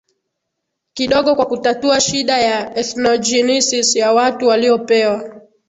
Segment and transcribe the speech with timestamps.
[0.93, 5.41] kidogo kwa kutatua shida ya ethnogenesis ya watu waliopewa